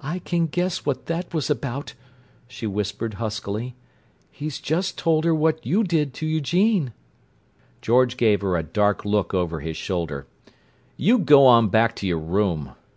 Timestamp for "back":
11.68-11.94